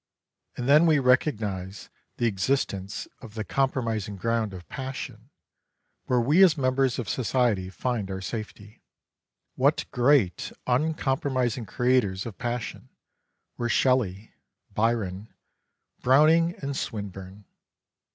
And 0.57 0.67
then 0.67 0.87
we 0.87 0.97
recognise 0.97 1.91
the 2.17 2.25
exist 2.25 2.73
ence 2.73 3.07
of 3.21 3.35
the 3.35 3.43
compromising 3.43 4.15
ground 4.15 4.51
of 4.51 4.67
passion, 4.67 5.29
where 6.05 6.19
we 6.19 6.43
as 6.43 6.57
members 6.57 6.97
of 6.97 7.07
society 7.07 7.69
find 7.69 8.09
our 8.09 8.19
safety. 8.19 8.81
What 9.53 9.85
great 9.91 10.51
uncom 10.65 11.21
promising 11.21 11.67
creators 11.67 12.25
of 12.25 12.39
passion 12.39 12.89
were 13.57 13.69
Shelley, 13.69 14.33
Byron, 14.73 15.31
Browning^ 16.01 16.57
and 16.63 16.75
Swinburne 16.75 17.45